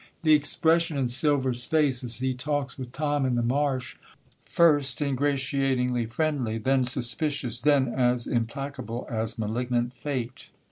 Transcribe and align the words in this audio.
The 0.23 0.33
expression 0.33 0.97
in 0.97 1.07
Silver's 1.07 1.63
face, 1.63 2.03
as 2.03 2.17
he 2.17 2.33
talks 2.33 2.75
with 2.75 2.91
Tom 2.91 3.23
in 3.23 3.35
the 3.35 3.43
marsh, 3.43 3.97
first 4.47 4.99
ingratiatingly 4.99 6.07
friendly, 6.07 6.57
then 6.57 6.85
suspicious, 6.85 7.59
then 7.61 7.87
as 7.87 8.25
implacable 8.25 9.05
as 9.11 9.37
malignant 9.37 9.93
fate. 9.93 10.49